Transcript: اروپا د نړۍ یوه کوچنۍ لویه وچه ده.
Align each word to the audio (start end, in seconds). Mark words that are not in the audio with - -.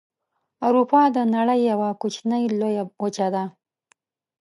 اروپا 0.65 1.01
د 1.15 1.17
نړۍ 1.35 1.59
یوه 1.71 1.89
کوچنۍ 2.01 2.43
لویه 2.59 2.83
وچه 3.01 3.27
ده. 3.33 3.43